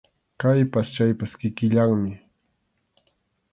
[0.43, 2.13] Kaypas chaypas kikillanmi.